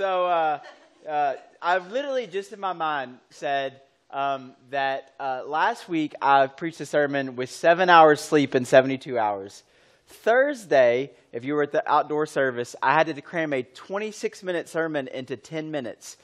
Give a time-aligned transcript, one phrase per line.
[0.00, 0.60] So uh,
[1.06, 6.80] uh, I've literally just in my mind said um, that uh, last week I preached
[6.80, 9.62] a sermon with seven hours sleep in 72 hours.
[10.06, 14.70] Thursday, if you were at the outdoor service, I had to cram a 26 minute
[14.70, 16.16] sermon into 10 minutes.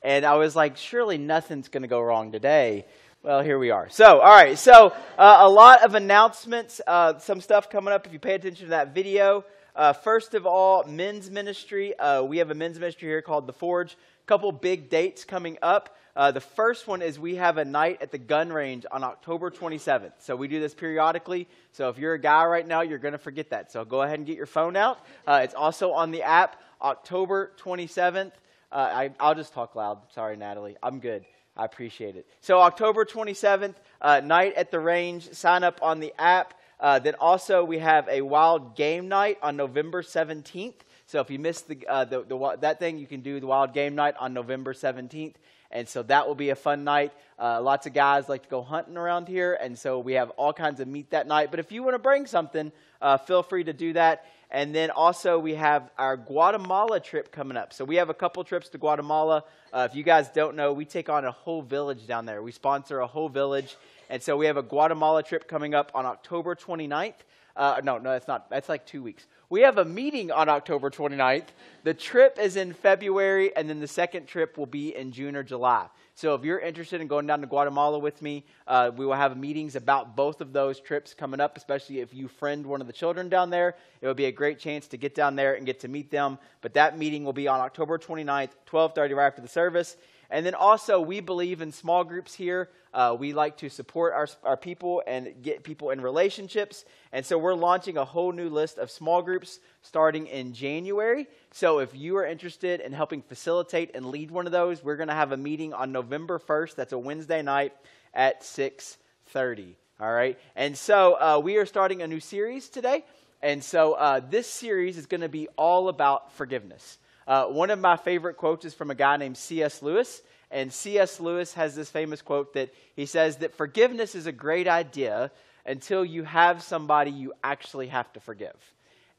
[0.00, 2.86] And I was like, surely nothing's going to go wrong today.
[3.22, 3.90] Well, here we are.
[3.90, 4.56] So, all right.
[4.56, 8.68] So, uh, a lot of announcements, uh, some stuff coming up if you pay attention
[8.68, 9.44] to that video.
[9.78, 11.96] Uh, first of all, men's ministry.
[11.96, 13.92] Uh, we have a men's ministry here called The Forge.
[13.92, 15.96] A couple big dates coming up.
[16.16, 19.52] Uh, the first one is we have a night at the gun range on October
[19.52, 20.14] 27th.
[20.18, 21.46] So we do this periodically.
[21.70, 23.70] So if you're a guy right now, you're going to forget that.
[23.70, 24.98] So go ahead and get your phone out.
[25.24, 28.32] Uh, it's also on the app, October 27th.
[28.72, 30.00] Uh, I, will just talk loud.
[30.12, 30.76] Sorry, Natalie.
[30.82, 31.24] I'm good.
[31.56, 32.26] I appreciate it.
[32.40, 35.32] So October 27th, uh, night at the range.
[35.34, 36.54] Sign up on the app.
[36.80, 40.74] Uh, then also we have a wild game night on November 17th.
[41.06, 43.72] So if you missed the, uh, the, the, that thing, you can do the wild
[43.72, 45.34] game night on November 17th.
[45.70, 47.12] And so that will be a fun night.
[47.38, 50.52] Uh, lots of guys like to go hunting around here, and so we have all
[50.52, 51.50] kinds of meat that night.
[51.50, 54.24] But if you want to bring something, uh, feel free to do that.
[54.50, 57.74] And then also we have our Guatemala trip coming up.
[57.74, 59.44] So we have a couple trips to Guatemala.
[59.72, 62.42] Uh, if you guys don't know, we take on a whole village down there.
[62.42, 63.76] We sponsor a whole village,
[64.08, 67.14] and so we have a Guatemala trip coming up on October 29th.
[67.56, 68.48] Uh, no, no, that's not.
[68.50, 69.26] That's like two weeks.
[69.50, 71.46] We have a meeting on October 29th.
[71.82, 75.42] The trip is in February, and then the second trip will be in June or
[75.42, 75.86] July.
[76.14, 79.36] So if you're interested in going down to Guatemala with me, uh, we will have
[79.36, 82.92] meetings about both of those trips coming up, especially if you friend one of the
[82.92, 83.76] children down there.
[84.00, 86.38] It would be a great chance to get down there and get to meet them.
[86.60, 89.96] But that meeting will be on October 29th, 1230 right after the service.
[90.30, 92.68] And then also, we believe in small groups here.
[92.92, 96.84] Uh, we like to support our, our people and get people in relationships.
[97.12, 101.28] And so we're launching a whole new list of small groups starting in January.
[101.52, 105.08] So if you are interested in helping facilitate and lead one of those, we're going
[105.08, 106.74] to have a meeting on November 1st.
[106.74, 107.72] That's a Wednesday night
[108.12, 109.74] at 6:30.
[110.00, 110.38] All right.
[110.54, 113.04] And so uh, we are starting a new series today.
[113.42, 116.98] And so uh, this series is going to be all about forgiveness.
[117.28, 119.82] Uh, one of my favorite quotes is from a guy named C.S.
[119.82, 120.22] Lewis.
[120.50, 121.20] And C.S.
[121.20, 125.30] Lewis has this famous quote that he says that forgiveness is a great idea
[125.66, 128.56] until you have somebody you actually have to forgive.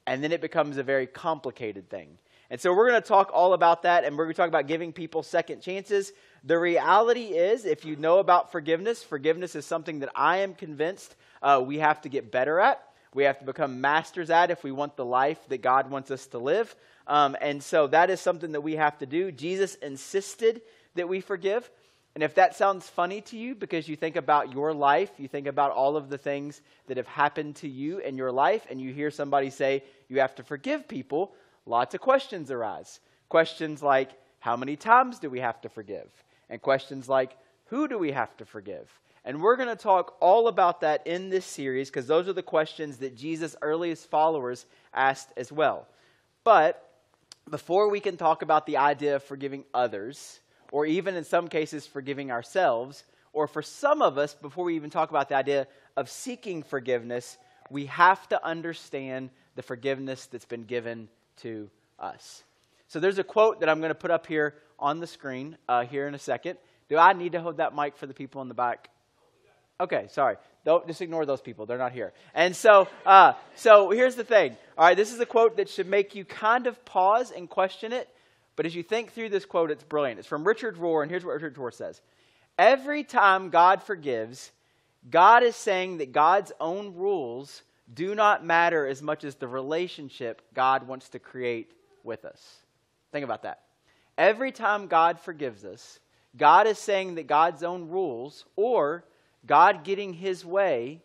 [0.07, 2.17] And then it becomes a very complicated thing.
[2.49, 4.65] And so we're going to talk all about that, and we're going to talk about
[4.65, 6.11] giving people second chances.
[6.43, 11.15] The reality is, if you know about forgiveness, forgiveness is something that I am convinced
[11.43, 12.83] uh, we have to get better at.
[13.13, 16.27] We have to become masters at if we want the life that God wants us
[16.27, 16.75] to live.
[17.07, 19.31] Um, and so that is something that we have to do.
[19.31, 20.61] Jesus insisted
[20.95, 21.69] that we forgive.
[22.15, 25.47] And if that sounds funny to you because you think about your life, you think
[25.47, 28.93] about all of the things that have happened to you in your life, and you
[28.93, 31.33] hear somebody say you have to forgive people,
[31.65, 32.99] lots of questions arise.
[33.29, 36.09] Questions like, how many times do we have to forgive?
[36.49, 37.37] And questions like,
[37.67, 38.89] who do we have to forgive?
[39.29, 42.41] And we're going to talk all about that in this series because those are the
[42.41, 45.87] questions that Jesus' earliest followers asked as well.
[46.43, 46.83] But
[47.47, 50.39] before we can talk about the idea of forgiving others,
[50.71, 54.89] or even in some cases forgiving ourselves, or for some of us, before we even
[54.89, 57.37] talk about the idea of seeking forgiveness,
[57.69, 61.07] we have to understand the forgiveness that's been given
[61.41, 61.69] to
[61.99, 62.43] us.
[62.87, 65.85] So there's a quote that I'm going to put up here on the screen uh,
[65.85, 66.57] here in a second.
[66.89, 68.89] Do I need to hold that mic for the people in the back?
[69.79, 70.35] Okay, sorry.
[70.65, 71.65] Don't just ignore those people.
[71.65, 72.11] They're not here.
[72.33, 74.57] And so, uh, so here's the thing.
[74.77, 77.93] All right, this is a quote that should make you kind of pause and question
[77.93, 78.09] it.
[78.57, 80.19] But as you think through this quote, it's brilliant.
[80.19, 82.01] It's from Richard Rohr, and here's what Richard Rohr says:
[82.57, 84.51] Every time God forgives,
[85.09, 87.63] God is saying that God's own rules
[87.93, 91.71] do not matter as much as the relationship God wants to create
[92.03, 92.57] with us.
[93.13, 93.61] Think about that.
[94.17, 95.99] Every time God forgives us,
[96.35, 99.05] God is saying that God's own rules or
[99.49, 101.01] God getting his way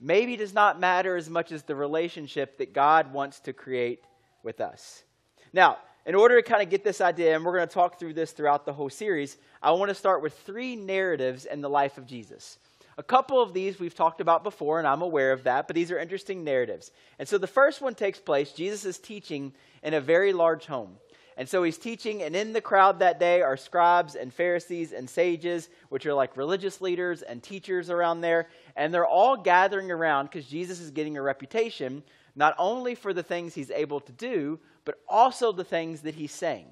[0.00, 4.02] maybe does not matter as much as the relationship that God wants to create
[4.42, 5.04] with us.
[5.52, 5.76] Now,
[6.06, 8.32] in order to kind of get this idea, and we're going to talk through this
[8.32, 12.06] throughout the whole series, I want to start with three narratives in the life of
[12.06, 12.58] Jesus.
[12.96, 15.90] A couple of these we've talked about before, and I'm aware of that, but these
[15.90, 16.92] are interesting narratives.
[17.18, 19.52] And so the first one takes place, Jesus is teaching
[19.82, 20.96] in a very large home.
[21.40, 25.08] And so he's teaching, and in the crowd that day are scribes and Pharisees and
[25.08, 28.48] sages, which are like religious leaders and teachers around there.
[28.76, 32.02] And they're all gathering around because Jesus is getting a reputation,
[32.36, 36.30] not only for the things he's able to do, but also the things that he's
[36.30, 36.66] saying.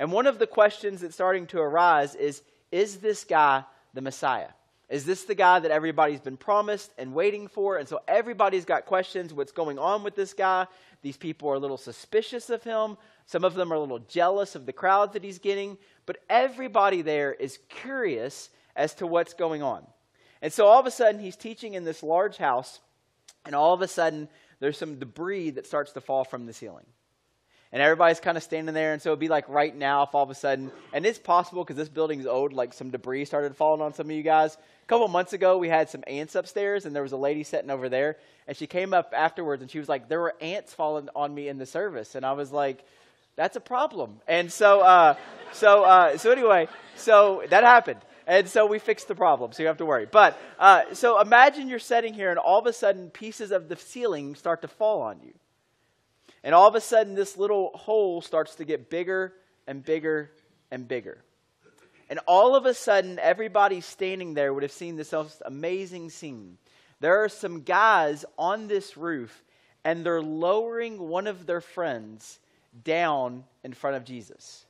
[0.00, 2.42] And one of the questions that's starting to arise is
[2.72, 3.62] Is this guy
[3.94, 4.48] the Messiah?
[4.88, 7.76] Is this the guy that everybody's been promised and waiting for?
[7.76, 10.66] And so everybody's got questions what's going on with this guy?
[11.02, 12.96] These people are a little suspicious of him.
[13.28, 15.78] Some of them are a little jealous of the crowd that he's getting.
[16.04, 19.86] But everybody there is curious as to what's going on.
[20.42, 22.80] And so all of a sudden, he's teaching in this large house,
[23.46, 24.28] and all of a sudden,
[24.58, 26.86] there's some debris that starts to fall from the ceiling
[27.72, 28.92] and everybody's kind of standing there.
[28.92, 31.64] And so it'd be like right now if all of a sudden, and it's possible
[31.64, 34.54] because this building's old, like some debris started falling on some of you guys.
[34.54, 37.70] A couple months ago, we had some ants upstairs, and there was a lady sitting
[37.70, 38.16] over there,
[38.46, 41.48] and she came up afterwards and she was like, "There were ants falling on me
[41.48, 42.84] in the service," and I was like.
[43.38, 45.14] That's a problem, and so, uh,
[45.52, 49.68] so, uh, so anyway, so that happened, and so we fixed the problem, so you
[49.68, 50.06] have to worry.
[50.10, 53.76] But uh, so imagine you're sitting here, and all of a sudden, pieces of the
[53.76, 55.34] ceiling start to fall on you.
[56.42, 59.34] And all of a sudden, this little hole starts to get bigger
[59.68, 60.32] and bigger
[60.72, 61.22] and bigger.
[62.10, 66.58] And all of a sudden, everybody standing there would have seen this most amazing scene.
[66.98, 69.44] There are some guys on this roof,
[69.84, 72.40] and they're lowering one of their friends
[72.84, 74.64] down in front of Jesus.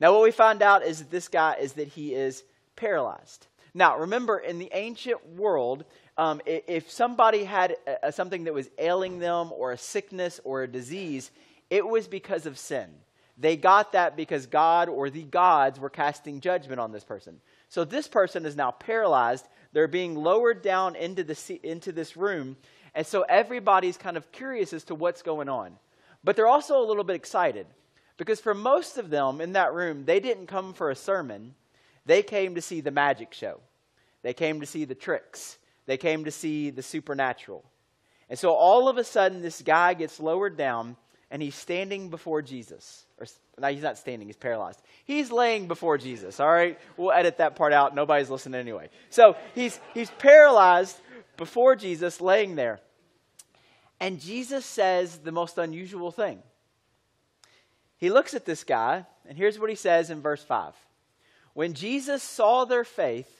[0.00, 2.42] Now, what we find out is that this guy is that he is
[2.76, 3.46] paralyzed.
[3.74, 5.84] Now, remember, in the ancient world,
[6.16, 10.68] um, if somebody had a, something that was ailing them or a sickness or a
[10.68, 11.30] disease,
[11.70, 12.88] it was because of sin.
[13.36, 17.40] They got that because God or the gods were casting judgment on this person.
[17.68, 19.46] So this person is now paralyzed.
[19.72, 22.56] They're being lowered down into, the, into this room.
[22.94, 25.76] And so everybody's kind of curious as to what's going on.
[26.24, 27.66] But they're also a little bit excited
[28.16, 31.54] because for most of them in that room, they didn't come for a sermon,
[32.06, 33.60] they came to see the magic show,
[34.22, 35.58] they came to see the tricks.
[35.86, 37.64] They came to see the supernatural.
[38.30, 40.96] And so all of a sudden, this guy gets lowered down
[41.30, 43.04] and he's standing before Jesus.
[43.18, 43.26] Or,
[43.58, 44.80] no, he's not standing, he's paralyzed.
[45.04, 46.78] He's laying before Jesus, all right?
[46.96, 47.94] We'll edit that part out.
[47.94, 48.88] Nobody's listening anyway.
[49.10, 50.96] So he's, he's paralyzed
[51.36, 52.80] before Jesus, laying there.
[54.04, 56.42] And Jesus says the most unusual thing.
[57.96, 60.74] He looks at this guy, and here's what he says in verse 5.
[61.54, 63.30] When Jesus saw their faith,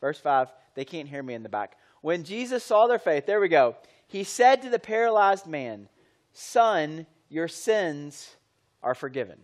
[0.00, 1.76] verse 5, they can't hear me in the back.
[2.00, 3.76] When Jesus saw their faith, there we go,
[4.08, 5.88] he said to the paralyzed man,
[6.32, 8.34] Son, your sins
[8.82, 9.38] are forgiven.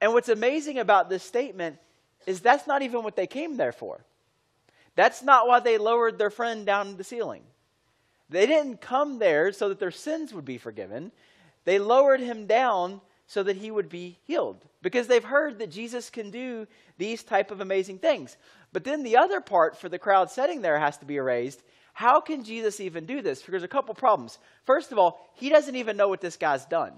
[0.00, 1.76] And what's amazing about this statement
[2.24, 4.02] is that's not even what they came there for.
[4.94, 7.42] That's not why they lowered their friend down the ceiling.
[8.30, 11.12] They didn't come there so that their sins would be forgiven.
[11.64, 16.08] They lowered him down so that he would be healed because they've heard that Jesus
[16.10, 16.66] can do
[16.96, 18.36] these type of amazing things.
[18.72, 21.62] But then the other part for the crowd sitting there has to be erased.
[21.92, 23.40] How can Jesus even do this?
[23.40, 24.38] Because there's a couple problems.
[24.64, 26.92] First of all, he doesn't even know what this guy's done.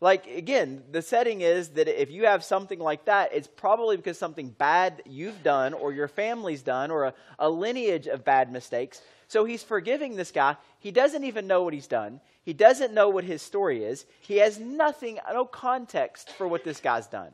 [0.00, 4.18] Like, again, the setting is that if you have something like that, it's probably because
[4.18, 9.02] something bad you've done or your family's done or a, a lineage of bad mistakes.
[9.30, 10.56] So he's forgiving this guy.
[10.80, 12.20] He doesn't even know what he's done.
[12.42, 14.04] He doesn't know what his story is.
[14.20, 17.30] He has nothing, no context for what this guy's done.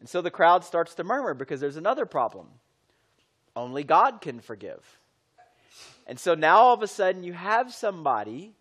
[0.00, 2.46] And so the crowd starts to murmur because there's another problem.
[3.56, 4.98] Only God can forgive.
[6.06, 8.52] And so now all of a sudden you have somebody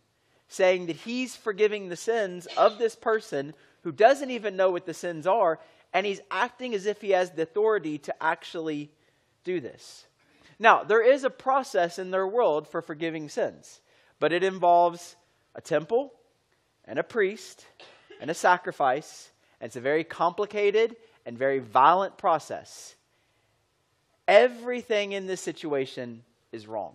[0.48, 3.54] saying that he's forgiving the sins of this person
[3.84, 5.60] who doesn't even know what the sins are,
[5.94, 8.90] and he's acting as if he has the authority to actually
[9.44, 10.06] do this.
[10.60, 13.80] Now, there is a process in their world for forgiving sins,
[14.20, 15.16] but it involves
[15.56, 16.14] a temple
[16.84, 17.66] and a priest
[18.20, 22.96] and a sacrifice, and it's a very complicated and very violent process.
[24.28, 26.94] Everything in this situation is wrong.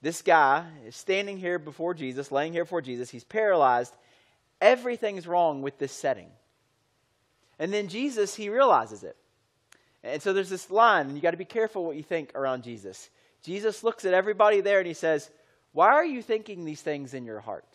[0.00, 3.10] This guy is standing here before Jesus, laying here before Jesus.
[3.10, 3.94] He's paralyzed.
[4.60, 6.30] Everything's wrong with this setting.
[7.58, 9.16] And then Jesus, he realizes it.
[10.02, 12.62] And so there's this line, and you got to be careful what you think around
[12.62, 13.10] Jesus.
[13.42, 15.28] Jesus looks at everybody there and he says,
[15.72, 17.66] Why are you thinking these things in your heart?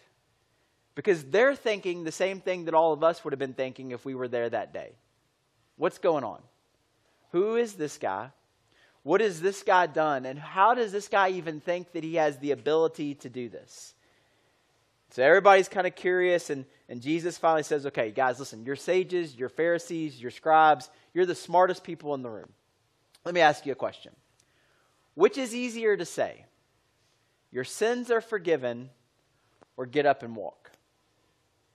[0.95, 4.05] Because they're thinking the same thing that all of us would have been thinking if
[4.05, 4.91] we were there that day.
[5.75, 6.41] What's going on?
[7.31, 8.29] Who is this guy?
[9.01, 10.25] What has this guy done?
[10.25, 13.93] And how does this guy even think that he has the ability to do this?
[15.11, 19.35] So everybody's kind of curious, and, and Jesus finally says, Okay, guys, listen, you're sages,
[19.35, 22.49] you're Pharisees, you're scribes, you're the smartest people in the room.
[23.25, 24.13] Let me ask you a question.
[25.15, 26.45] Which is easier to say?
[27.51, 28.89] Your sins are forgiven,
[29.77, 30.71] or get up and walk?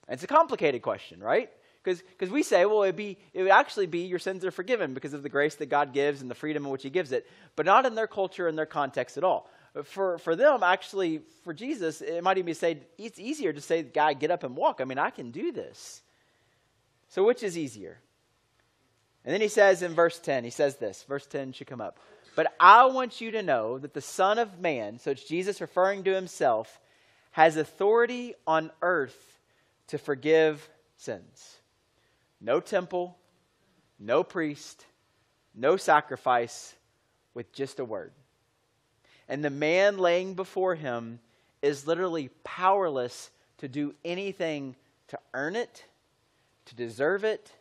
[0.09, 1.51] it's a complicated question, right?
[1.83, 5.13] Because we say, well, it'd be, it would actually be your sins are forgiven because
[5.13, 7.65] of the grace that God gives and the freedom in which He gives it, but
[7.65, 9.49] not in their culture and their context at all.
[9.83, 13.83] For, for them, actually, for Jesus, it might even be said, it's easier to say,
[13.83, 14.81] guy, get up and walk.
[14.81, 16.01] I mean, I can do this.
[17.09, 17.99] So, which is easier?
[19.23, 21.99] And then he says in verse 10, he says this, verse 10 should come up.
[22.35, 26.03] But I want you to know that the Son of Man, so it's Jesus referring
[26.03, 26.79] to himself,
[27.31, 29.39] has authority on earth
[29.87, 31.57] to forgive sins.
[32.41, 33.17] No temple,
[33.99, 34.85] no priest,
[35.53, 36.73] no sacrifice,
[37.33, 38.11] with just a word.
[39.29, 41.19] And the man laying before him
[41.61, 44.75] is literally powerless to do anything
[45.09, 45.85] to earn it,
[46.65, 47.51] to deserve it.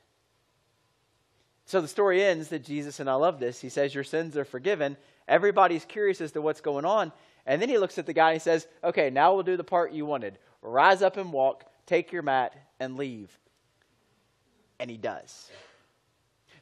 [1.67, 4.45] So the story ends that Jesus, and I love this, he says, Your sins are
[4.45, 4.97] forgiven.
[5.29, 7.13] Everybody's curious as to what's going on.
[7.45, 9.65] And then he looks at the guy and he says, Okay, now we'll do the
[9.65, 10.39] part you wanted.
[10.63, 13.31] Rise up and walk, take your mat, and leave.
[14.81, 15.51] And he does.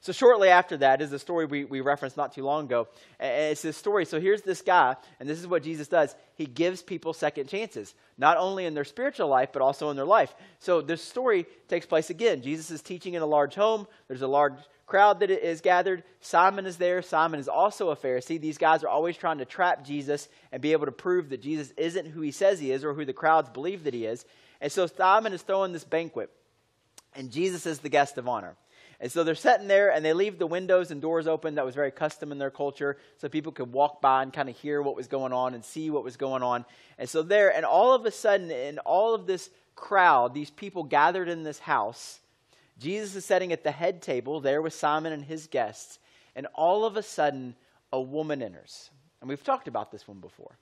[0.07, 2.87] So, shortly after that is the story we, we referenced not too long ago.
[3.19, 4.05] It's this story.
[4.05, 6.15] So, here's this guy, and this is what Jesus does.
[6.37, 10.05] He gives people second chances, not only in their spiritual life, but also in their
[10.05, 10.33] life.
[10.61, 12.41] So, this story takes place again.
[12.41, 14.55] Jesus is teaching in a large home, there's a large
[14.87, 16.05] crowd that is gathered.
[16.21, 17.03] Simon is there.
[17.03, 18.41] Simon is also a Pharisee.
[18.41, 21.73] These guys are always trying to trap Jesus and be able to prove that Jesus
[21.77, 24.25] isn't who he says he is or who the crowds believe that he is.
[24.61, 26.31] And so, Simon is throwing this banquet,
[27.17, 28.55] and Jesus is the guest of honor.
[29.01, 31.57] And so they're sitting there and they leave the windows and doors open.
[31.57, 32.97] That was very custom in their culture.
[33.19, 35.91] So people could walk by and kind of hear what was going on and see
[35.91, 36.65] what was going on.
[36.99, 40.83] And so there, and all of a sudden, in all of this crowd, these people
[40.83, 42.21] gathered in this house,
[42.79, 45.99] Jesus is sitting at the head table there with Simon and his guests.
[46.35, 47.55] And all of a sudden,
[47.93, 48.91] a woman enters.
[49.21, 50.59] And we've talked about this one before.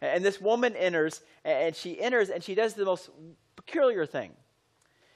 [0.00, 3.10] And this woman enters, and she enters, and she does the most
[3.56, 4.32] peculiar thing.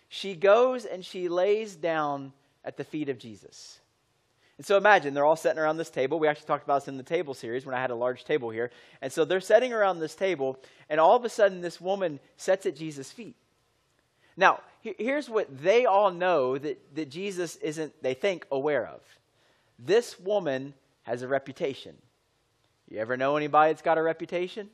[0.09, 2.33] She goes and she lays down
[2.69, 3.81] at the feet of Jesus.
[4.59, 6.19] And so imagine they're all sitting around this table.
[6.19, 8.51] We actually talked about this in the table series when I had a large table
[8.51, 8.71] here.
[9.01, 10.59] And so they're sitting around this table,
[10.91, 13.37] and all of a sudden, this woman sits at Jesus' feet.
[14.37, 19.01] Now, here's what they all know that, that Jesus isn't, they think, aware of.
[19.79, 21.97] This woman has a reputation.
[22.91, 24.69] You ever know anybody that's got a reputation?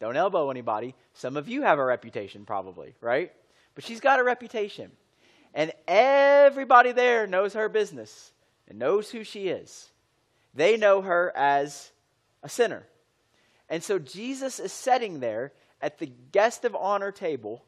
[0.00, 0.94] Don't elbow anybody.
[1.14, 3.32] Some of you have a reputation, probably, right?
[3.76, 4.90] But she's got a reputation.
[5.54, 8.32] And everybody there knows her business
[8.68, 9.90] and knows who she is.
[10.54, 11.90] They know her as
[12.42, 12.86] a sinner.
[13.68, 17.64] And so Jesus is sitting there at the guest of honor table,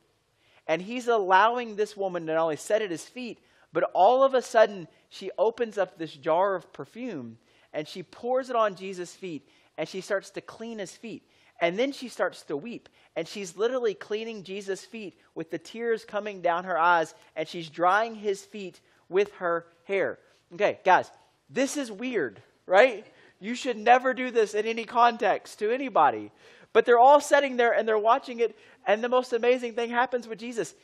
[0.67, 3.39] and he's allowing this woman to not only sit at his feet,
[3.73, 7.39] but all of a sudden she opens up this jar of perfume
[7.73, 11.23] and she pours it on Jesus' feet and she starts to clean his feet.
[11.61, 12.89] And then she starts to weep.
[13.17, 17.15] And she's literally cleaning Jesus' feet with the tears coming down her eyes.
[17.35, 20.19] And she's drying his feet with her hair.
[20.55, 21.11] Okay, guys,
[21.51, 23.07] this is weird, right?
[23.41, 26.31] You should never do this in any context to anybody.
[26.73, 28.57] But they're all sitting there and they're watching it.
[28.87, 30.75] And the most amazing thing happens with Jesus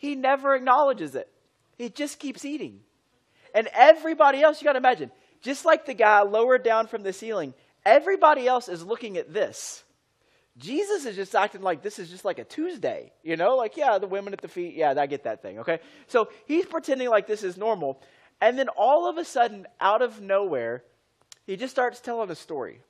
[0.00, 1.28] he never acknowledges it,
[1.76, 2.80] he just keeps eating.
[3.54, 5.10] And everybody else, you got to imagine,
[5.42, 7.52] just like the guy lowered down from the ceiling,
[7.84, 9.84] everybody else is looking at this.
[10.60, 13.56] Jesus is just acting like this is just like a Tuesday, you know?
[13.56, 15.80] Like, yeah, the women at the feet, yeah, I get that thing, okay?
[16.06, 18.00] So he's pretending like this is normal.
[18.40, 20.84] And then all of a sudden, out of nowhere,
[21.46, 22.80] he just starts telling a story.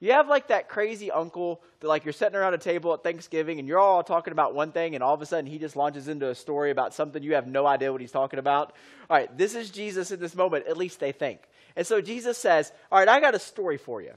[0.00, 3.58] You have like that crazy uncle that, like, you're sitting around a table at Thanksgiving
[3.58, 6.08] and you're all talking about one thing, and all of a sudden he just launches
[6.08, 8.74] into a story about something you have no idea what he's talking about.
[9.08, 11.40] All right, this is Jesus in this moment, at least they think.
[11.74, 14.12] And so Jesus says, All right, I got a story for you.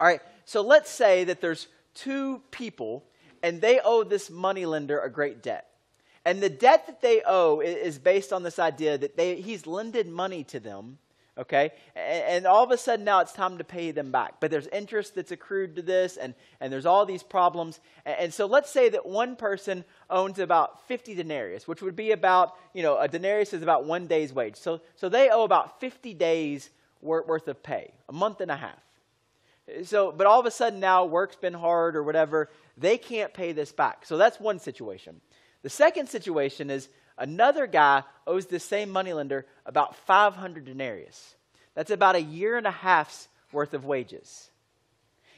[0.00, 3.04] All right, so let's say that there's two people
[3.42, 5.66] and they owe this moneylender a great debt.
[6.24, 10.08] And the debt that they owe is based on this idea that they, he's lended
[10.08, 10.98] money to them,
[11.38, 11.70] okay?
[11.94, 14.40] And, and, all of a sudden now it's time to pay them back.
[14.40, 17.78] But there's interest that's accrued to this, and, and there's all these problems.
[18.04, 22.10] And, and so let's say that one person owns about 50 denarius, which would be
[22.10, 24.56] about, you know, a denarius is about one day's wage.
[24.56, 28.85] So, so they owe about 50 days worth of pay, a month and a half.
[29.84, 33.52] So, but all of a sudden now work's been hard or whatever, they can't pay
[33.52, 34.06] this back.
[34.06, 35.20] So that's one situation.
[35.62, 41.34] The second situation is another guy owes the same moneylender about 500 denarius.
[41.74, 44.50] That's about a year and a half's worth of wages.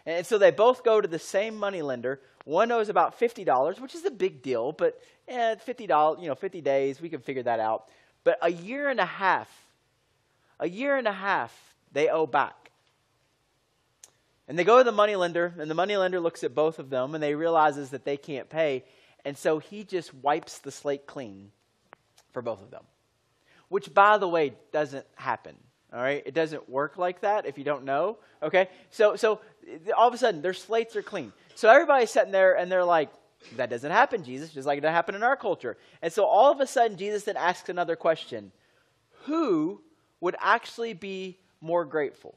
[0.05, 2.21] And so they both go to the same moneylender.
[2.45, 6.61] One owes about $50, which is a big deal, but eh, $50, you know, 50
[6.61, 7.89] days, we can figure that out.
[8.25, 9.51] But a year and a half,
[10.61, 11.53] a year and a half
[11.93, 12.68] they owe back.
[14.49, 17.23] And they go to the moneylender, and the moneylender looks at both of them, and
[17.23, 18.85] they realizes that they can't pay,
[19.25, 21.53] and so he just wipes the slate clean
[22.33, 22.85] for both of them.
[23.69, 25.55] Which, by the way, doesn't happen.
[25.93, 28.19] All right, it doesn't work like that if you don't know.
[28.43, 29.41] Okay, so so
[29.97, 31.33] all of a sudden their slates are clean.
[31.55, 33.11] So everybody's sitting there and they're like,
[33.57, 35.79] "That doesn't happen, Jesus." Just like it doesn't happen in our culture.
[36.03, 38.53] And so all of a sudden Jesus then asks another question:
[39.25, 39.81] Who
[40.21, 42.35] would actually be more grateful?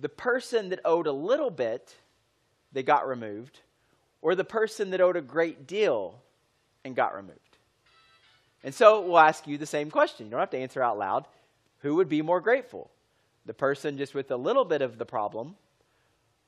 [0.00, 1.94] The person that owed a little bit
[2.72, 3.60] they got removed,
[4.20, 6.20] or the person that owed a great deal
[6.84, 7.40] and got removed?
[8.62, 10.26] And so we'll ask you the same question.
[10.26, 11.26] You don't have to answer out loud.
[11.78, 12.90] Who would be more grateful?
[13.46, 15.56] The person just with a little bit of the problem,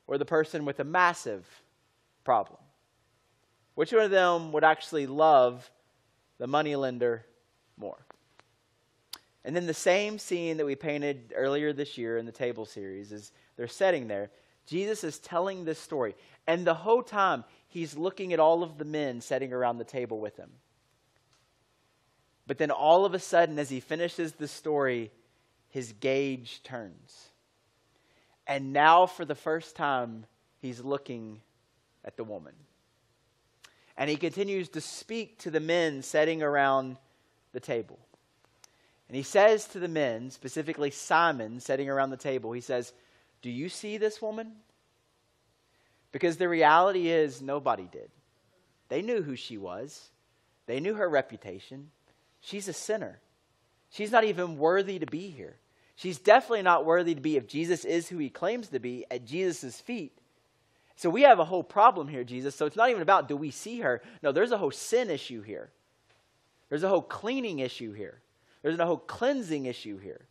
[0.06, 1.46] or the person with a massive
[2.24, 2.58] problem?
[3.74, 5.70] Which one of them would actually love
[6.38, 7.24] the moneylender
[7.76, 7.98] more?
[9.48, 13.12] And then the same scene that we painted earlier this year in the table series
[13.12, 14.30] is they're sitting there.
[14.66, 16.16] Jesus is telling this story.
[16.46, 20.20] And the whole time, he's looking at all of the men sitting around the table
[20.20, 20.50] with him.
[22.46, 25.10] But then all of a sudden, as he finishes the story,
[25.70, 27.30] his gauge turns.
[28.46, 30.26] And now, for the first time,
[30.60, 31.40] he's looking
[32.04, 32.52] at the woman.
[33.96, 36.98] And he continues to speak to the men sitting around
[37.52, 37.98] the table.
[39.08, 42.92] And he says to the men, specifically Simon sitting around the table, he says,
[43.42, 44.52] Do you see this woman?
[46.12, 48.10] Because the reality is, nobody did.
[48.88, 50.10] They knew who she was,
[50.66, 51.90] they knew her reputation.
[52.40, 53.20] She's a sinner.
[53.90, 55.56] She's not even worthy to be here.
[55.96, 59.26] She's definitely not worthy to be, if Jesus is who he claims to be, at
[59.26, 60.12] Jesus' feet.
[60.94, 62.54] So we have a whole problem here, Jesus.
[62.54, 64.02] So it's not even about do we see her?
[64.22, 65.70] No, there's a whole sin issue here.
[66.68, 68.20] There's a whole cleaning issue here.
[68.62, 70.26] There's a whole cleansing issue here.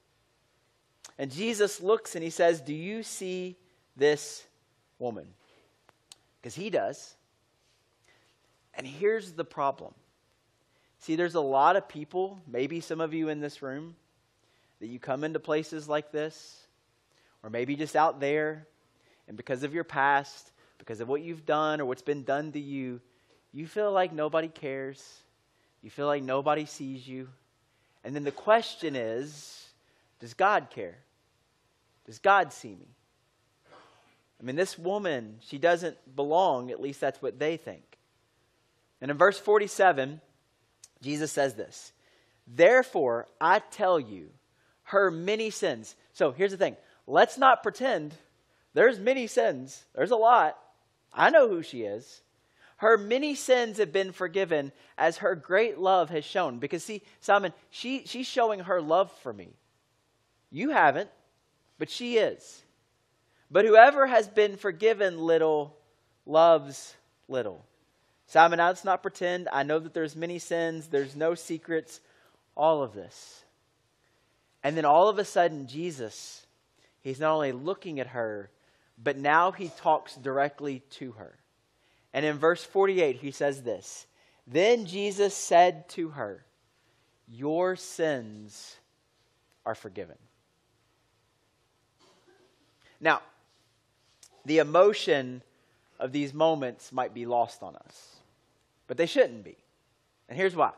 [1.18, 3.56] And Jesus looks and he says, Do you see
[3.96, 4.46] this
[5.00, 5.28] woman?
[6.42, 7.16] Because he does.
[8.74, 9.94] And here's the problem.
[11.00, 13.96] See, there's a lot of people, maybe some of you in this room,
[14.80, 16.68] that you come into places like this,
[17.44, 18.68] or maybe just out there,
[19.28, 22.60] and because of your past, because of what you've done or what's been done to
[22.60, 23.02] you,
[23.52, 25.22] you feel like nobody cares.
[25.82, 27.30] You feel like nobody sees you.
[28.08, 29.68] And then the question is
[30.22, 30.96] Does God care?
[32.06, 32.88] Does God see me?
[34.40, 37.84] I mean, this woman, she doesn't belong, at least that's what they think.
[39.02, 40.22] And in verse 47,
[41.02, 41.92] Jesus says this
[42.48, 44.30] Therefore, I tell you,
[44.84, 45.94] her many sins.
[46.14, 46.78] So here's the thing
[47.08, 48.14] let's not pretend
[48.74, 50.58] there's many sins, there's a lot.
[51.14, 52.22] I know who she is.
[52.78, 56.60] Her many sins have been forgiven as her great love has shown.
[56.60, 59.50] Because, see, Simon, she, she's showing her love for me.
[60.52, 61.10] You haven't,
[61.80, 62.64] but she is.
[63.50, 65.76] But whoever has been forgiven little
[66.26, 66.96] loves
[67.28, 67.66] little.
[68.28, 69.48] Simon, let's not pretend.
[69.52, 72.02] I know that there's many sins, there's no secrets,
[72.56, 73.44] all of this.
[74.64, 76.46] And then all of a sudden, Jesus,
[77.02, 78.52] he's not only looking at her,
[79.02, 81.38] but now he talks directly to her.
[82.14, 84.08] And in verse 48, he says this
[84.46, 86.46] Then Jesus said to her,
[87.28, 88.78] Your sins
[89.66, 90.18] are forgiven.
[93.00, 93.22] Now,
[94.46, 95.44] the emotion
[96.00, 98.16] of these moments might be lost on us,
[98.88, 99.58] but they shouldn't be.
[100.30, 100.72] And here's why.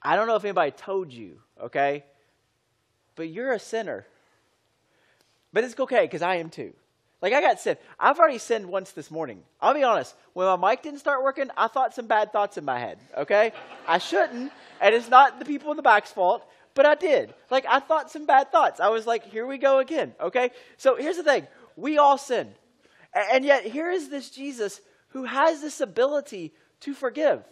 [0.00, 2.04] I don't know if anybody told you, okay?
[3.18, 4.06] but you're a sinner.
[5.52, 6.72] But it's okay because I am too.
[7.20, 7.78] Like I got sinned.
[7.98, 9.42] I've already sinned once this morning.
[9.60, 10.14] I'll be honest.
[10.34, 12.98] When my mic didn't start working, I thought some bad thoughts in my head.
[13.16, 13.52] Okay,
[13.86, 16.48] I shouldn't, and it's not the people in the back's fault.
[16.74, 17.34] But I did.
[17.50, 18.78] Like I thought some bad thoughts.
[18.78, 20.14] I was like, here we go again.
[20.20, 20.50] Okay.
[20.76, 22.54] So here's the thing: we all sin,
[23.12, 27.42] and yet here is this Jesus who has this ability to forgive,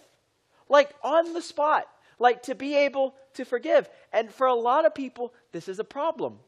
[0.69, 3.89] like on the spot like to be able to forgive.
[4.13, 6.39] And for a lot of people, this is a problem.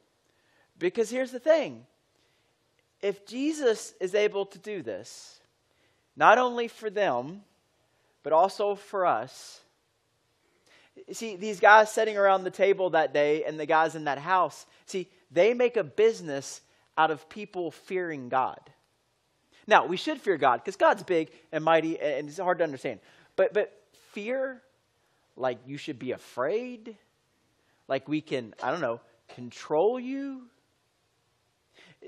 [0.79, 1.85] Because here's the thing
[3.01, 5.41] if Jesus is able to do this,
[6.17, 7.43] not only for them,
[8.23, 9.61] but also for us.
[11.13, 14.67] See, these guys sitting around the table that day and the guys in that house,
[14.87, 16.61] see, they make a business
[16.97, 18.59] out of people fearing God.
[19.67, 23.01] Now, we should fear God because God's big and mighty and it's hard to understand.
[23.37, 23.73] But, but
[24.13, 24.61] fear
[25.37, 26.97] like you should be afraid,
[27.87, 29.01] like we can, I don't know,
[29.35, 30.43] control you.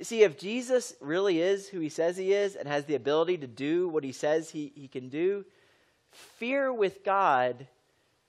[0.03, 3.47] See, if Jesus really is who he says he is and has the ability to
[3.47, 5.45] do what he says he, he can do,
[6.11, 7.67] fear with God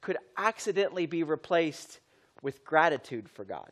[0.01, 1.99] could accidentally be replaced
[2.41, 3.71] with gratitude for God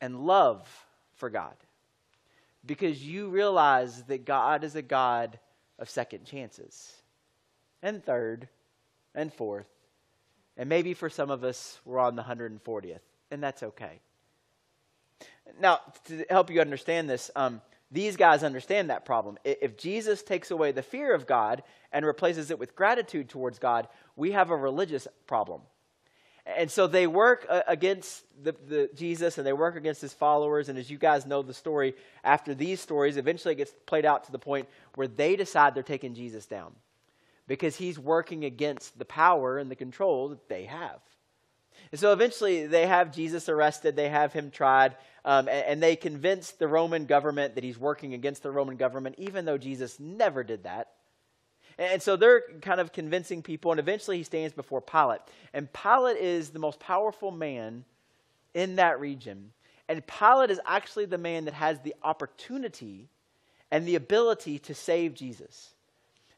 [0.00, 0.68] and love
[1.14, 1.54] for God
[2.64, 5.38] because you realize that God is a God
[5.78, 6.92] of second chances.
[7.82, 8.48] And third,
[9.14, 9.68] and fourth.
[10.56, 12.98] And maybe for some of us, we're on the 140th,
[13.30, 14.00] and that's okay.
[15.60, 19.38] Now, to help you understand this, um, these guys understand that problem.
[19.44, 23.88] If Jesus takes away the fear of God and replaces it with gratitude towards God,
[24.14, 25.62] we have a religious problem.
[26.44, 30.68] And so they work uh, against the, the Jesus and they work against his followers.
[30.68, 34.24] And as you guys know the story, after these stories, eventually it gets played out
[34.24, 36.72] to the point where they decide they're taking Jesus down
[37.46, 41.00] because he's working against the power and the control that they have.
[41.90, 45.96] And so eventually they have Jesus arrested, they have him tried, um, and, and they
[45.96, 50.44] convince the Roman government that he's working against the Roman government, even though Jesus never
[50.44, 50.88] did that.
[51.78, 55.20] And so they're kind of convincing people, and eventually he stands before Pilate.
[55.54, 57.84] And Pilate is the most powerful man
[58.52, 59.52] in that region.
[59.88, 63.08] And Pilate is actually the man that has the opportunity
[63.70, 65.70] and the ability to save Jesus.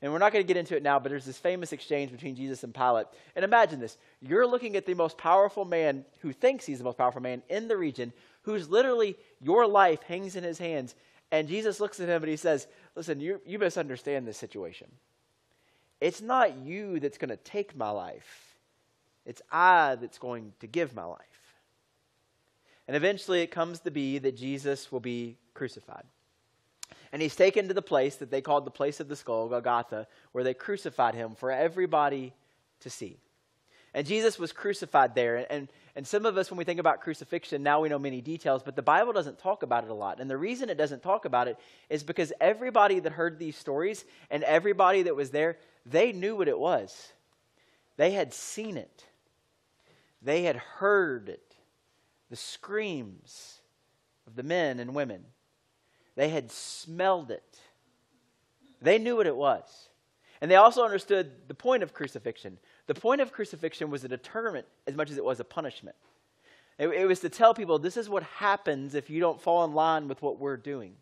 [0.02, 2.34] And we're not going to get into it now, but there's this famous exchange between
[2.34, 3.06] Jesus and Pilate.
[3.36, 6.98] And imagine this you're looking at the most powerful man who thinks he's the most
[6.98, 10.94] powerful man in the region, who's literally your life hangs in his hands.
[11.30, 14.88] And Jesus looks at him and he says, Listen, you, you misunderstand this situation.
[16.00, 18.56] It's not you that's going to take my life,
[19.26, 21.26] it's I that's going to give my life.
[22.88, 26.04] And eventually it comes to be that Jesus will be crucified.
[27.12, 30.06] And he's taken to the place that they called the place of the skull, Golgotha,
[30.32, 32.32] where they crucified him for everybody
[32.80, 33.18] to see.
[33.92, 35.44] And Jesus was crucified there.
[35.50, 38.62] And, and some of us, when we think about crucifixion, now we know many details,
[38.62, 40.20] but the Bible doesn't talk about it a lot.
[40.20, 44.04] And the reason it doesn't talk about it is because everybody that heard these stories
[44.30, 47.12] and everybody that was there, they knew what it was.
[47.96, 49.04] They had seen it,
[50.22, 51.56] they had heard it
[52.30, 53.60] the screams
[54.26, 55.24] of the men and women.
[56.20, 57.58] They had smelled it.
[58.82, 59.88] They knew what it was.
[60.42, 62.58] And they also understood the point of crucifixion.
[62.88, 65.96] The point of crucifixion was a deterrent as much as it was a punishment.
[66.78, 69.72] It, it, was to tell people this is what happens if you don't fall in
[69.72, 70.92] line with what we're doing.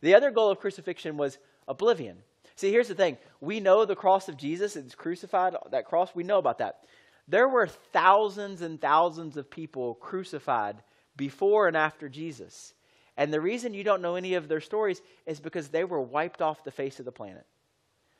[0.00, 1.36] The other goal of crucifixion was
[1.68, 2.16] oblivion.
[2.56, 6.24] See, here's the thing we know the cross of Jesus, it's crucified, that cross, we
[6.24, 6.84] know about that.
[7.28, 10.78] There were thousands and thousands of people crucified
[11.18, 12.72] before and after Jesus.
[13.18, 16.40] And the reason you don't know any of their stories is because they were wiped
[16.40, 17.44] off the face of the planet.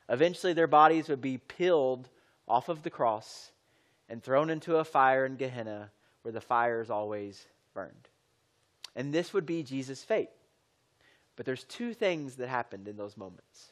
[0.09, 2.09] Eventually, their bodies would be peeled
[2.49, 3.53] off of the cross
[4.09, 8.09] and thrown into a fire in Gehenna where the fire is always burned.
[8.97, 10.31] And this would be Jesus' fate.
[11.37, 13.69] But there's two things that happened in those moments.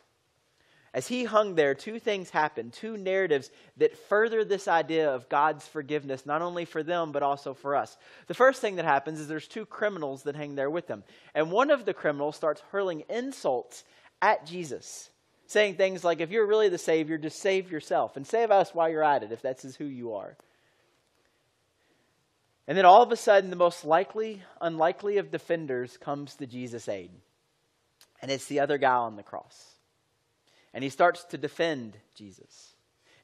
[0.96, 5.68] As he hung there, two things happened, two narratives that further this idea of God's
[5.68, 7.98] forgiveness, not only for them, but also for us.
[8.28, 11.04] The first thing that happens is there's two criminals that hang there with them.
[11.34, 13.84] And one of the criminals starts hurling insults
[14.22, 15.10] at Jesus,
[15.46, 18.88] saying things like, if you're really the Savior, just save yourself and save us while
[18.88, 20.34] you're at it, if that's who you are.
[22.66, 26.88] And then all of a sudden, the most likely, unlikely of defenders comes to Jesus'
[26.88, 27.10] aid.
[28.22, 29.75] And it's the other guy on the cross
[30.76, 32.74] and he starts to defend Jesus.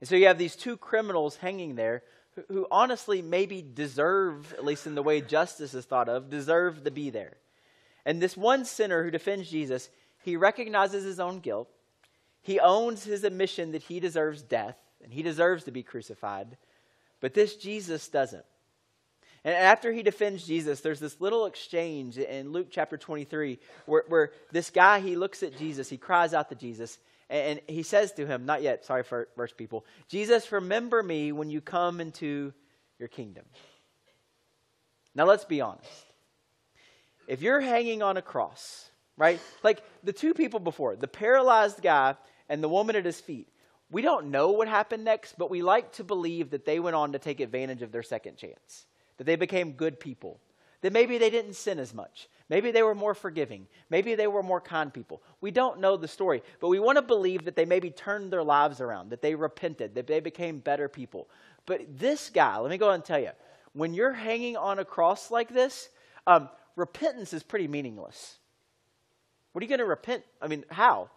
[0.00, 2.02] And so you have these two criminals hanging there
[2.34, 6.82] who, who, honestly maybe deserve, at least in the way justice is thought of, deserve
[6.84, 7.36] to be there.
[8.06, 9.90] And this one sinner who defends Jesus,
[10.22, 11.68] he recognizes his own guilt.
[12.40, 16.56] He owns his admission that he deserves death and he deserves to be crucified.
[17.20, 18.46] But this Jesus doesn't.
[19.44, 24.32] And after he defends Jesus, there's this little exchange in Luke chapter 23 where, where
[24.52, 26.98] this guy, he looks at Jesus, he cries out to Jesus,
[27.32, 31.50] and he says to him, not yet, sorry for verse people, Jesus, remember me when
[31.50, 32.52] you come into
[32.98, 33.44] your kingdom.
[35.14, 36.06] Now let's be honest.
[37.26, 39.40] If you're hanging on a cross, right?
[39.62, 42.16] Like the two people before, the paralyzed guy
[42.48, 43.48] and the woman at his feet,
[43.90, 47.12] we don't know what happened next, but we like to believe that they went on
[47.12, 48.86] to take advantage of their second chance,
[49.18, 50.40] that they became good people,
[50.80, 52.28] that maybe they didn't sin as much.
[52.48, 53.66] Maybe they were more forgiving.
[53.90, 55.22] Maybe they were more kind people.
[55.40, 58.42] We don't know the story, but we want to believe that they maybe turned their
[58.42, 61.28] lives around, that they repented, that they became better people.
[61.66, 63.30] But this guy, let me go and tell you,
[63.72, 65.88] when you're hanging on a cross like this,
[66.26, 68.38] um, repentance is pretty meaningless.
[69.52, 70.24] What are you going to repent?
[70.40, 71.10] I mean, how?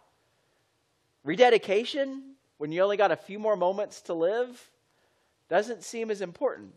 [1.24, 4.70] Rededication when you only got a few more moments to live
[5.48, 6.72] doesn't seem as important.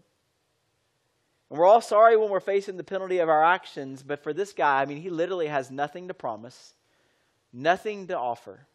[1.49, 4.53] And we're all sorry when we're facing the penalty of our actions, but for this
[4.53, 6.73] guy, I mean, he literally has nothing to promise,
[7.51, 8.67] nothing to offer.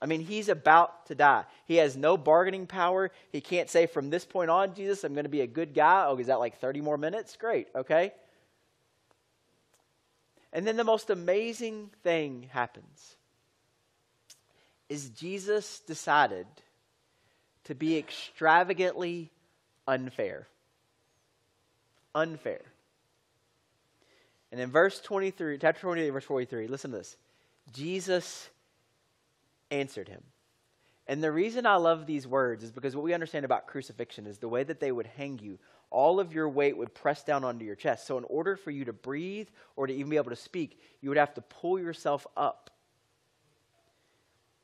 [0.00, 1.44] I mean, he's about to die.
[1.66, 3.10] He has no bargaining power.
[3.32, 6.04] He can't say, from this point on, Jesus, I'm going to be a good guy.
[6.06, 7.36] Oh, is that like 30 more minutes?
[7.36, 8.12] Great, okay.
[10.52, 13.16] And then the most amazing thing happens
[14.88, 16.46] is Jesus decided
[17.64, 19.32] to be extravagantly
[19.88, 20.46] unfair
[22.14, 22.62] unfair.
[24.52, 27.16] And in verse 23, chapter 28, verse 43, listen to this.
[27.72, 28.48] Jesus
[29.70, 30.22] answered him.
[31.06, 34.38] And the reason I love these words is because what we understand about crucifixion is
[34.38, 35.58] the way that they would hang you
[35.94, 38.06] all of your weight would press down onto your chest.
[38.06, 41.08] So, in order for you to breathe or to even be able to speak, you
[41.08, 42.70] would have to pull yourself up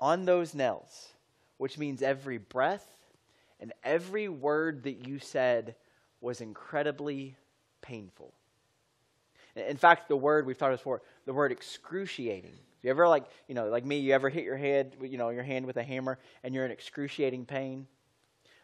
[0.01, 1.09] on those nails,
[1.59, 2.87] which means every breath
[3.61, 5.77] and every word that you said
[6.21, 7.37] was incredibly
[7.83, 8.33] painful.
[9.57, 12.55] In fact, the word we've talked about before, the word excruciating.
[12.83, 15.43] You ever like, you know, like me, you ever hit your head, you know, your
[15.43, 17.87] hand with a hammer and you're in excruciating pain?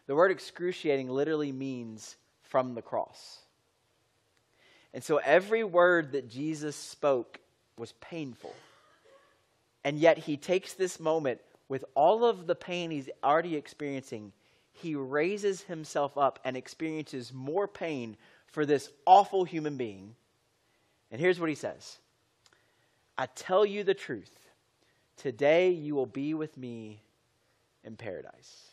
[0.07, 3.39] The word excruciating literally means from the cross.
[4.93, 7.39] And so every word that Jesus spoke
[7.77, 8.55] was painful.
[9.83, 11.39] And yet he takes this moment
[11.69, 14.31] with all of the pain he's already experiencing,
[14.77, 20.15] he raises himself up and experiences more pain for this awful human being.
[21.11, 21.97] And here's what he says
[23.17, 24.31] I tell you the truth.
[25.17, 27.01] Today you will be with me
[27.83, 28.71] in paradise.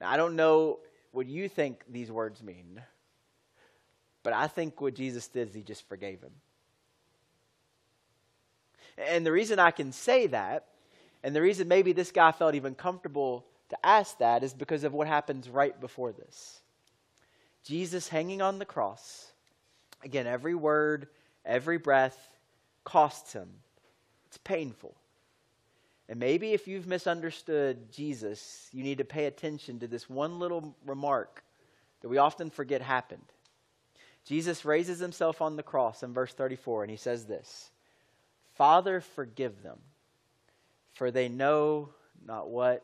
[0.00, 0.78] Now, I don't know
[1.12, 2.80] what you think these words mean,
[4.22, 6.32] but I think what Jesus did is he just forgave him.
[8.96, 10.66] And the reason I can say that,
[11.22, 14.92] and the reason maybe this guy felt even comfortable to ask that, is because of
[14.92, 16.60] what happens right before this.
[17.64, 19.32] Jesus hanging on the cross,
[20.04, 21.08] again, every word,
[21.44, 22.18] every breath
[22.84, 23.48] costs him.
[24.26, 24.94] It's painful.
[26.08, 30.76] And maybe if you've misunderstood Jesus, you need to pay attention to this one little
[30.84, 31.42] remark
[32.02, 33.32] that we often forget happened.
[34.26, 37.70] Jesus raises himself on the cross in verse 34, and he says this
[38.54, 39.78] Father, forgive them,
[40.92, 41.90] for they know
[42.24, 42.82] not what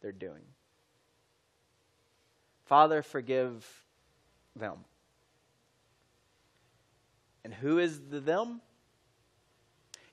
[0.00, 0.42] they're doing.
[2.64, 3.66] Father, forgive
[4.56, 4.78] them.
[7.44, 8.60] And who is the them?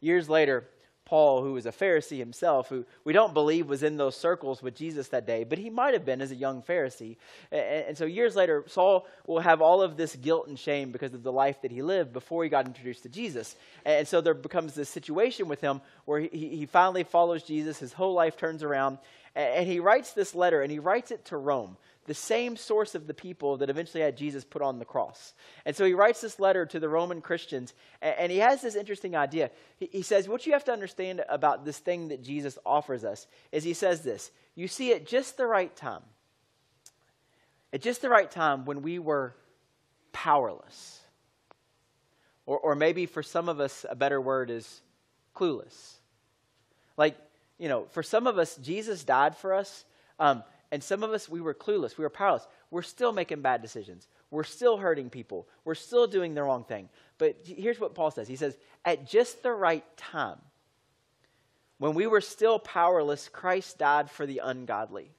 [0.01, 0.67] Years later,
[1.11, 4.75] Paul, who was a Pharisee himself, who we don't believe was in those circles with
[4.75, 7.17] Jesus that day, but he might have been as a young Pharisee.
[7.51, 11.21] And, so years later, Saul will have all of this guilt and shame because of
[11.21, 13.57] the life that he lived before he got introduced to Jesus.
[13.83, 17.91] And so there becomes this situation with him where he, he finally follows Jesus, his
[17.91, 18.97] whole life turns around,
[19.35, 23.05] and he writes this letter, and he writes it to Rome the same source of
[23.05, 25.33] the people that eventually had Jesus put on the cross.
[25.65, 29.15] And so he writes this letter to the Roman Christians, and, he has this interesting
[29.15, 29.51] idea.
[29.77, 33.63] He, says, What you have to understand about this thing that Jesus offers us is
[33.63, 36.01] he says this you see, at just the right time,
[37.71, 39.35] at just the right time when we were
[40.11, 40.99] powerless,
[42.45, 44.81] or, or maybe for some of us, a better word is
[45.35, 45.93] clueless.
[46.97, 47.15] Like,
[47.57, 49.85] you know, for some of us, Jesus died for us.
[50.19, 51.97] Um, and some of us, we were clueless.
[51.97, 52.47] We were powerless.
[52.69, 54.07] We're still making bad decisions.
[54.29, 55.47] We're still hurting people.
[55.65, 56.87] We're still doing the wrong thing.
[57.17, 60.39] But here's what Paul says He says, At just the right time,
[61.77, 65.11] when we were still powerless, Christ died for the ungodly.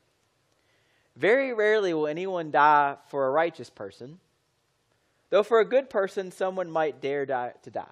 [1.17, 4.19] Very rarely will anyone die for a righteous person,
[5.29, 7.85] though for a good person, someone might dare die, to die.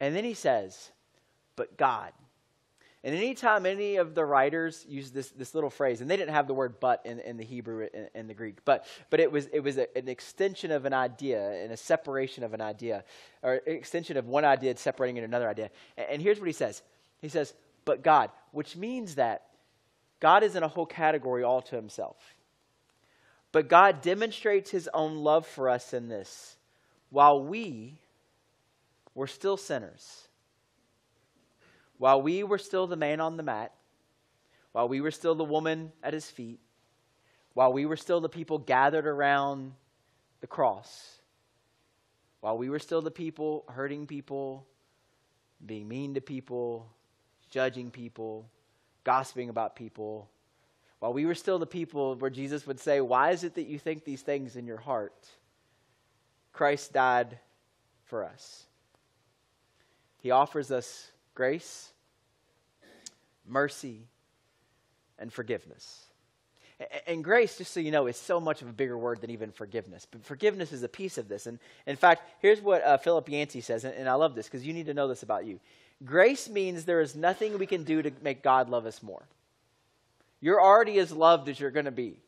[0.00, 0.90] And then he says,
[1.56, 2.12] But God
[3.04, 6.48] and anytime any of the writers use this, this little phrase, and they didn't have
[6.48, 9.46] the word but in, in the Hebrew and, in the Greek, but, but it was,
[9.52, 13.04] it was a, an extension of an idea and a separation of an idea,
[13.42, 15.70] or an extension of one idea separating into another idea.
[15.96, 16.82] And, and here's what he says
[17.20, 19.44] He says, but God, which means that
[20.20, 22.16] God is in a whole category all to himself.
[23.52, 26.56] But God demonstrates his own love for us in this
[27.10, 28.00] while we
[29.14, 30.27] were still sinners
[31.98, 33.72] while we were still the man on the mat,
[34.72, 36.60] while we were still the woman at his feet,
[37.54, 39.72] while we were still the people gathered around
[40.40, 41.18] the cross,
[42.40, 44.64] while we were still the people hurting people,
[45.64, 46.88] being mean to people,
[47.50, 48.48] judging people,
[49.02, 50.30] gossiping about people,
[51.00, 53.78] while we were still the people where Jesus would say, Why is it that you
[53.78, 55.26] think these things in your heart?
[56.52, 57.38] Christ died
[58.04, 58.64] for us.
[60.20, 61.92] He offers us grace,
[63.46, 64.08] mercy,
[65.20, 66.04] and forgiveness.
[67.06, 69.52] And grace, just so you know, is so much of a bigger word than even
[69.52, 70.04] forgiveness.
[70.10, 71.46] But forgiveness is a piece of this.
[71.46, 74.72] And in fact, here's what uh, Philip Yancey says, and I love this because you
[74.72, 75.60] need to know this about you.
[76.04, 79.22] Grace means there is nothing we can do to make God love us more.
[80.40, 82.18] You're already as loved as you're going to be.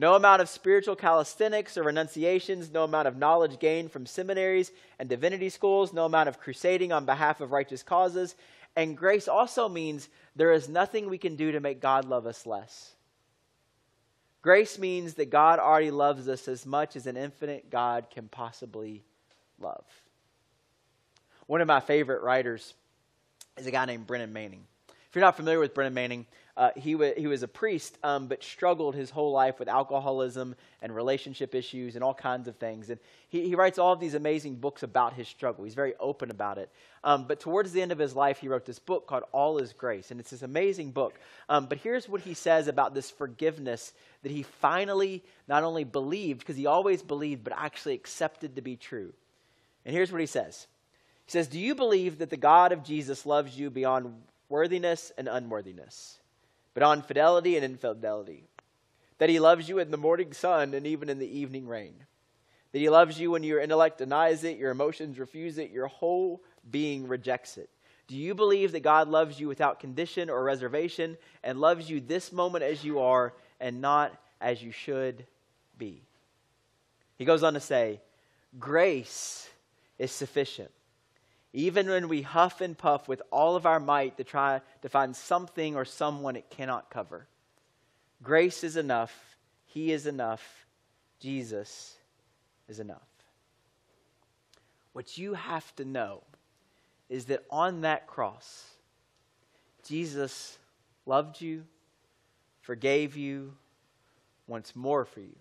[0.00, 5.10] No amount of spiritual calisthenics or renunciations, no amount of knowledge gained from seminaries and
[5.10, 8.34] divinity schools, no amount of crusading on behalf of righteous causes.
[8.74, 12.46] And grace also means there is nothing we can do to make God love us
[12.46, 12.94] less.
[14.40, 19.04] Grace means that God already loves us as much as an infinite God can possibly
[19.58, 19.84] love.
[21.46, 22.72] One of my favorite writers
[23.58, 24.64] is a guy named Brennan Manning.
[24.88, 26.24] If you're not familiar with Brennan Manning,
[26.60, 30.94] uh, he, he was a priest, um, but struggled his whole life with alcoholism and
[30.94, 32.90] relationship issues and all kinds of things.
[32.90, 35.64] And he, he writes all of these amazing books about his struggle.
[35.64, 36.68] He's very open about it.
[37.02, 39.72] Um, but towards the end of his life, he wrote this book called All Is
[39.72, 40.10] Grace.
[40.10, 41.14] And it's this amazing book.
[41.48, 46.40] Um, but here's what he says about this forgiveness that he finally not only believed,
[46.40, 49.14] because he always believed, but actually accepted to be true.
[49.86, 50.66] And here's what he says
[51.24, 54.12] He says, Do you believe that the God of Jesus loves you beyond
[54.50, 56.19] worthiness and unworthiness,
[56.74, 58.48] but on fidelity and infidelity?
[59.18, 61.94] That he loves you in the morning sun and even in the evening rain?
[62.72, 66.42] That he loves you when your intellect denies it, your emotions refuse it, your whole
[66.70, 67.70] being rejects it?
[68.06, 72.32] Do you believe that God loves you without condition or reservation and loves you this
[72.32, 75.26] moment as you are and not as you should
[75.78, 76.02] be?
[77.16, 78.00] He goes on to say,
[78.58, 79.48] Grace
[79.98, 80.70] is sufficient.
[81.52, 85.16] Even when we huff and puff with all of our might to try to find
[85.16, 87.26] something or someone it cannot cover,
[88.22, 89.36] grace is enough.
[89.66, 90.66] He is enough.
[91.18, 91.96] Jesus
[92.68, 92.98] is enough.
[94.92, 96.22] What you have to know
[97.08, 98.64] is that on that cross,
[99.84, 100.56] Jesus
[101.06, 101.64] loved you,
[102.60, 103.52] forgave you,
[104.46, 105.36] wants more for you.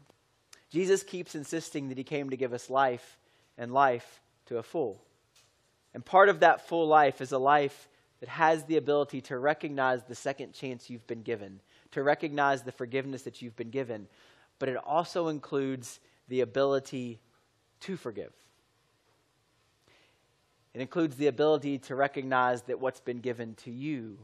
[0.71, 3.17] Jesus keeps insisting that he came to give us life
[3.57, 5.01] and life to a full.
[5.93, 7.87] And part of that full life is a life
[8.19, 12.71] that has the ability to recognize the second chance you've been given, to recognize the
[12.71, 14.07] forgiveness that you've been given.
[14.59, 17.19] But it also includes the ability
[17.81, 18.33] to forgive.
[20.73, 24.19] It includes the ability to recognize that what's been given to you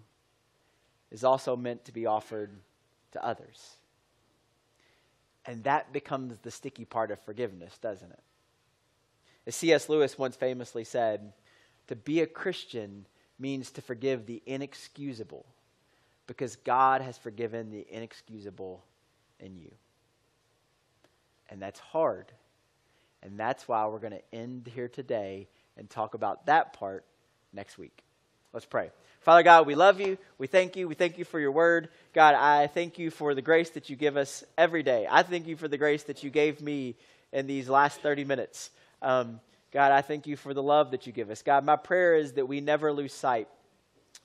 [1.11, 2.51] is also meant to be offered
[3.13, 3.77] to others.
[5.45, 8.23] And that becomes the sticky part of forgiveness, doesn't it?
[9.47, 9.89] As C.S.
[9.89, 11.33] Lewis once famously said,
[11.87, 13.05] to be a Christian
[13.39, 15.45] means to forgive the inexcusable
[16.27, 18.83] because God has forgiven the inexcusable
[19.39, 19.71] in you.
[21.49, 22.25] And that's hard.
[23.21, 27.05] And that's why we're going to end here today and talk about that part
[27.53, 28.03] next week.
[28.53, 28.89] Let's pray.
[29.21, 30.17] Father God, we love you.
[30.37, 30.87] We thank you.
[30.87, 31.89] We thank you for your word.
[32.13, 35.07] God, I thank you for the grace that you give us every day.
[35.09, 36.95] I thank you for the grace that you gave me
[37.31, 38.69] in these last 30 minutes.
[39.01, 39.39] Um,
[39.75, 41.41] God, I thank you for the love that you give us.
[41.41, 43.49] God, my prayer is that we never lose sight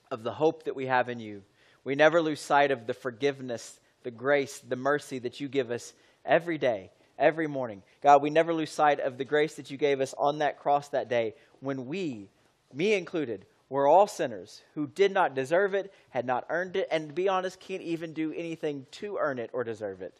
[0.08, 1.42] of the hope that we have in you.
[1.82, 5.92] We never lose sight of the forgiveness, the grace, the mercy that you give us
[6.24, 7.82] every day, every morning.
[8.00, 10.86] God, we never lose sight of the grace that you gave us on that cross
[10.90, 12.28] that day when we,
[12.72, 17.08] me included, were all sinners who did not deserve it, had not earned it, and
[17.08, 20.14] to be honest, can't even do anything to earn it or deserve it.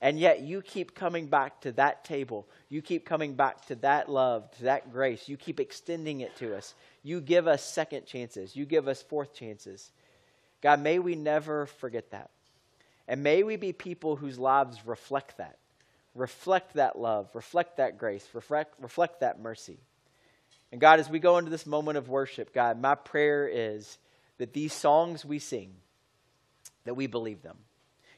[0.00, 2.46] And yet you keep coming back to that table.
[2.68, 5.28] You keep coming back to that love, to that grace.
[5.28, 6.74] You keep extending it to us.
[7.02, 8.54] You give us second chances.
[8.54, 9.90] You give us fourth chances.
[10.60, 12.30] God, may we never forget that.
[13.08, 15.58] And may we be people whose lives reflect that.
[16.14, 19.78] Reflect that love, reflect that grace, reflect, reflect that mercy.
[20.72, 23.98] And God, as we go into this moment of worship, God, my prayer is
[24.38, 25.74] that these songs we sing,
[26.84, 27.58] that we believe them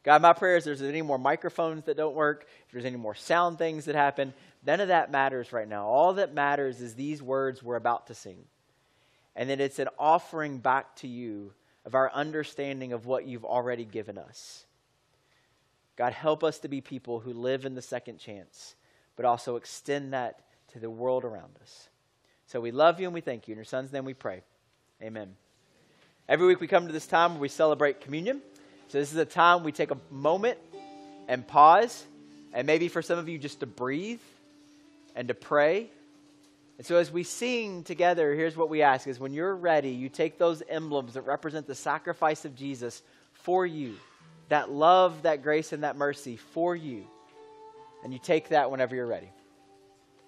[0.05, 3.15] God, my prayer is there's any more microphones that don't work, if there's any more
[3.15, 4.33] sound things that happen,
[4.65, 5.87] none of that matters right now.
[5.87, 8.45] All that matters is these words we're about to sing.
[9.37, 11.53] And that it's an offering back to you
[11.85, 14.65] of our understanding of what you've already given us.
[15.97, 18.77] God, help us to be people who live in the second chance,
[19.17, 20.41] but also extend that
[20.73, 21.89] to the world around us.
[22.47, 23.53] So we love you and we thank you.
[23.53, 24.43] In your son's name we pray.
[25.03, 25.35] Amen.
[26.29, 28.43] Every week we come to this time where we celebrate communion.
[28.89, 30.59] So, this is a time we take a moment
[31.29, 32.05] and pause,
[32.55, 34.21] and maybe for some of you, just to breathe
[35.15, 35.91] and to pray.
[36.79, 40.09] And so, as we sing together, here's what we ask is when you're ready, you
[40.09, 43.03] take those emblems that represent the sacrifice of Jesus
[43.35, 43.97] for you,
[44.49, 47.07] that love, that grace, and that mercy for you,
[48.05, 49.31] and you take that whenever you're ready.